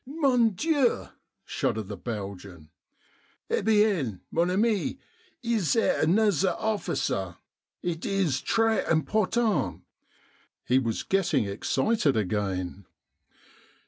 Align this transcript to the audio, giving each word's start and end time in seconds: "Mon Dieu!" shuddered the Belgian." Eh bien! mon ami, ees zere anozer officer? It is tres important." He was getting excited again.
"Mon 0.07 0.49
Dieu!" 0.55 1.09
shuddered 1.45 1.87
the 1.87 1.95
Belgian." 1.95 2.71
Eh 3.51 3.61
bien! 3.61 4.21
mon 4.31 4.49
ami, 4.49 4.97
ees 5.43 5.73
zere 5.73 6.01
anozer 6.03 6.55
officer? 6.57 7.35
It 7.83 8.03
is 8.03 8.41
tres 8.41 8.89
important." 8.89 9.83
He 10.65 10.79
was 10.79 11.03
getting 11.03 11.45
excited 11.45 12.17
again. 12.17 12.87